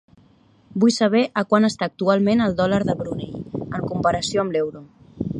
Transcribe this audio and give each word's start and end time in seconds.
Vull 0.83 0.93
saber 0.93 1.19
a 1.41 1.43
quant 1.51 1.67
està 1.67 1.89
actualment 1.91 2.41
el 2.45 2.55
dòlar 2.61 2.79
de 2.91 2.95
Brunei 3.01 3.61
en 3.65 3.85
comparació 3.91 4.43
amb 4.45 4.57
l'euro. 4.57 4.83